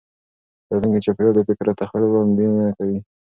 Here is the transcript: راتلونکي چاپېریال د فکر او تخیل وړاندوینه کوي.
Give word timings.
راتلونکي 0.69 1.03
چاپېریال 1.05 1.33
د 1.35 1.39
فکر 1.47 1.65
او 1.69 1.77
تخیل 1.79 2.03
وړاندوینه 2.07 2.65
کوي. 2.77 2.97